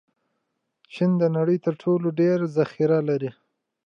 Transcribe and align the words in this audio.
چین 0.93 1.11
د 1.21 1.23
نړۍ 1.37 1.57
تر 1.65 1.73
ټولو 1.83 2.07
ډېر 2.19 2.37
ذخیره 2.57 2.99
لري. 3.09 3.31